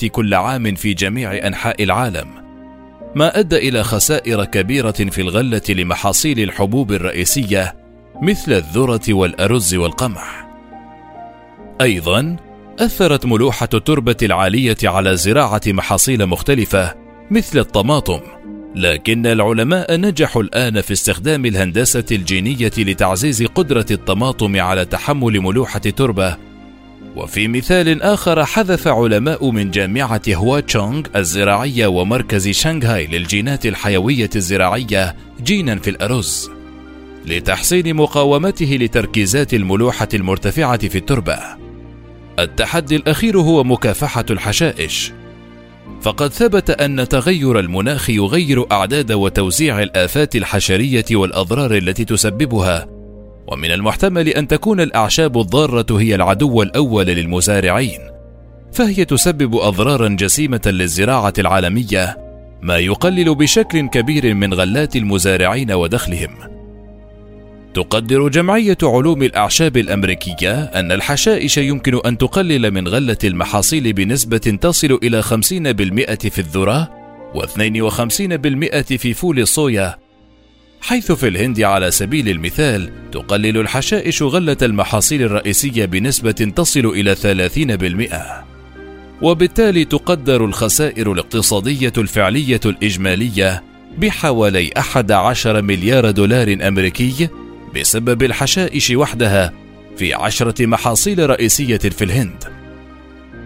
2% 0.00 0.06
كل 0.06 0.34
عام 0.34 0.74
في 0.74 0.94
جميع 0.94 1.46
أنحاء 1.46 1.82
العالم. 1.82 2.41
ما 3.14 3.38
أدى 3.38 3.56
إلى 3.68 3.84
خسائر 3.84 4.44
كبيرة 4.44 4.90
في 4.90 5.20
الغلة 5.20 5.62
لمحاصيل 5.68 6.40
الحبوب 6.40 6.92
الرئيسية 6.92 7.76
مثل 8.22 8.52
الذرة 8.52 9.00
والأرز 9.08 9.74
والقمح 9.74 10.48
أيضا 11.80 12.36
أثرت 12.80 13.26
ملوحة 13.26 13.68
التربة 13.74 14.16
العالية 14.22 14.76
على 14.84 15.16
زراعة 15.16 15.60
محاصيل 15.66 16.26
مختلفة 16.26 16.94
مثل 17.30 17.58
الطماطم، 17.58 18.20
لكن 18.74 19.26
العلماء 19.26 20.00
نجحوا 20.00 20.42
الآن 20.42 20.80
في 20.80 20.92
استخدام 20.92 21.46
الهندسة 21.46 22.04
الجينية 22.12 22.72
لتعزيز 22.78 23.42
قدرة 23.42 23.86
الطماطم 23.90 24.60
على 24.60 24.84
تحمل 24.84 25.40
ملوحة 25.40 25.80
التربة. 25.86 26.36
وفي 27.16 27.48
مثال 27.48 28.02
آخر 28.02 28.44
حذف 28.44 28.88
علماء 28.88 29.50
من 29.50 29.70
جامعة 29.70 30.22
هوا 30.28 30.60
تشونغ 30.60 31.02
الزراعية 31.16 31.86
ومركز 31.86 32.48
شنغهاي 32.48 33.06
للجينات 33.06 33.66
الحيوية 33.66 34.30
الزراعية 34.36 35.16
جينا 35.42 35.76
في 35.76 35.90
الأرز 35.90 36.50
لتحسين 37.26 37.96
مقاومته 37.96 38.78
لتركيزات 38.80 39.54
الملوحة 39.54 40.08
المرتفعة 40.14 40.88
في 40.88 40.98
التربة. 40.98 41.38
التحدي 42.38 42.96
الأخير 42.96 43.38
هو 43.40 43.64
مكافحة 43.64 44.24
الحشائش 44.30 45.12
فقد 46.02 46.32
ثبت 46.32 46.70
أن 46.70 47.08
تغير 47.08 47.58
المناخ 47.58 48.10
يغير 48.10 48.72
أعداد 48.72 49.12
وتوزيع 49.12 49.82
الآفات 49.82 50.36
الحشرية 50.36 51.04
والأضرار 51.12 51.76
التي 51.76 52.04
تسببها 52.04 52.86
ومن 53.46 53.70
المحتمل 53.70 54.28
أن 54.28 54.48
تكون 54.48 54.80
الأعشاب 54.80 55.38
الضارة 55.38 56.00
هي 56.00 56.14
العدو 56.14 56.62
الأول 56.62 57.06
للمزارعين 57.06 58.00
فهي 58.72 59.04
تسبب 59.04 59.56
أضرارا 59.56 60.08
جسيمة 60.08 60.60
للزراعة 60.66 61.32
العالمية 61.38 62.18
ما 62.62 62.78
يقلل 62.78 63.34
بشكل 63.34 63.88
كبير 63.88 64.34
من 64.34 64.54
غلات 64.54 64.96
المزارعين 64.96 65.72
ودخلهم. 65.72 66.30
تقدر 67.74 68.28
جمعية 68.28 68.78
علوم 68.82 69.22
الأعشاب 69.22 69.76
الأمريكية 69.76 70.62
أن 70.62 70.92
الحشائش 70.92 71.58
يمكن 71.58 72.00
أن 72.06 72.18
تقلل 72.18 72.70
من 72.70 72.88
غلة 72.88 73.18
المحاصيل 73.24 73.92
بنسبة 73.92 74.38
تصل 74.38 74.98
إلى 75.02 75.22
50% 75.22 75.28
في 76.28 76.38
الذرة 76.38 76.90
و52% 77.34 78.96
في 78.96 79.14
فول 79.14 79.40
الصويا 79.40 80.01
حيث 80.82 81.12
في 81.12 81.28
الهند 81.28 81.60
على 81.60 81.90
سبيل 81.90 82.28
المثال 82.28 82.90
تقلل 83.12 83.58
الحشائش 83.58 84.22
غلة 84.22 84.56
المحاصيل 84.62 85.22
الرئيسية 85.22 85.84
بنسبة 85.84 86.32
تصل 86.32 86.86
إلى 86.86 87.16
30% 89.20 89.22
وبالتالي 89.22 89.84
تقدر 89.84 90.44
الخسائر 90.44 91.12
الاقتصادية 91.12 91.92
الفعلية 91.98 92.60
الإجمالية 92.66 93.62
بحوالي 93.98 94.70
11 94.78 95.62
مليار 95.62 96.10
دولار 96.10 96.56
أمريكي 96.68 97.28
بسبب 97.76 98.22
الحشائش 98.22 98.90
وحدها 98.90 99.52
في 99.96 100.14
عشرة 100.14 100.66
محاصيل 100.66 101.30
رئيسية 101.30 101.76
في 101.78 102.04
الهند. 102.04 102.44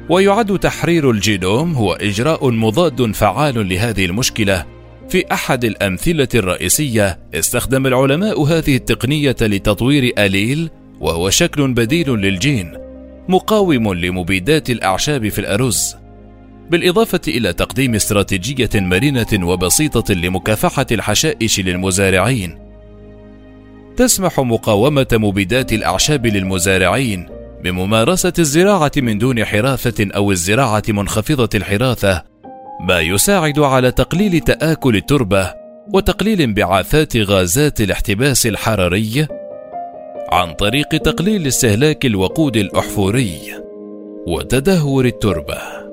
ويعد 0.09 0.59
تحرير 0.59 1.11
الجينوم 1.11 1.73
هو 1.73 1.93
إجراء 1.93 2.51
مضاد 2.51 3.13
فعال 3.13 3.69
لهذه 3.69 4.05
المشكلة. 4.05 4.76
في 5.09 5.25
أحد 5.33 5.65
الأمثلة 5.65 6.29
الرئيسية 6.35 7.19
استخدم 7.35 7.87
العلماء 7.87 8.43
هذه 8.43 8.77
التقنية 8.77 9.37
لتطوير 9.41 10.13
أليل 10.19 10.71
وهو 11.01 11.31
شكل 11.31 11.73
بديل 11.73 12.11
للجين 12.11 12.73
مقاوم 13.29 13.95
لمبيدات 13.95 14.71
الأعشاب 14.71 15.29
في 15.29 15.39
الأرز. 15.39 15.97
بالإضافة 16.71 17.21
إلى 17.29 17.53
تقديم 17.53 17.95
استراتيجية 17.95 18.71
مرنة 18.75 19.47
وبسيطة 19.49 20.15
لمكافحة 20.15 20.87
الحشائش 20.93 21.61
للمزارعين 21.61 22.59
تسمح 23.97 24.41
مقاومة 24.41 25.07
مبيدات 25.13 25.73
الأعشاب 25.73 26.27
للمزارعين 26.27 27.29
بممارسة 27.65 28.33
الزراعة 28.39 28.93
من 28.97 29.19
دون 29.19 29.45
حراثة 29.45 30.09
أو 30.17 30.33
الزراعة 30.33 30.83
منخفضة 30.89 31.49
الحراثة، 31.55 32.25
ما 32.81 33.01
يساعد 33.01 33.59
على 33.59 33.91
تقليل 33.91 34.41
تآكل 34.41 34.97
التربة 34.97 35.55
وتقليل 35.95 36.41
انبعاثات 36.41 37.17
غازات 37.17 37.81
الاحتباس 37.81 38.47
الحراري 38.47 39.27
عن 40.33 40.53
طريق 40.53 40.89
تقليل 40.89 41.47
استهلاك 41.47 42.07
الوقود 42.07 42.57
الأحفوري 42.57 43.39
وتدهور 44.27 45.05
التربة. 45.05 45.86